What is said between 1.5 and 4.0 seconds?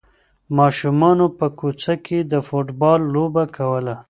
کوڅه کې د فوټبال لوبه کوله.